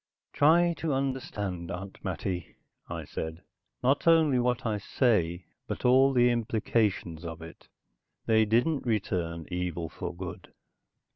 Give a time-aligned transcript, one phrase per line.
[0.33, 2.55] "Try to understand, Aunt Mattie,"
[2.89, 3.43] I said.
[3.83, 7.67] "Not only what I say, but all the implications of it.
[8.25, 10.53] They didn't return evil for good.